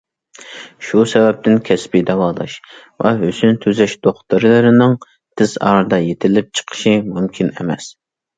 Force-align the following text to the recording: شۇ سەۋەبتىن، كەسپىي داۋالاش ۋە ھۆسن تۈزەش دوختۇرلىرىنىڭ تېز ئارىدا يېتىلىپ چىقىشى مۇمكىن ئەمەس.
شۇ 0.85 1.01
سەۋەبتىن، 1.09 1.59
كەسپىي 1.67 2.01
داۋالاش 2.07 2.55
ۋە 3.05 3.11
ھۆسن 3.19 3.59
تۈزەش 3.67 3.93
دوختۇرلىرىنىڭ 4.09 4.97
تېز 5.13 5.55
ئارىدا 5.69 6.01
يېتىلىپ 6.07 6.51
چىقىشى 6.61 6.97
مۇمكىن 7.13 7.55
ئەمەس. 7.55 7.93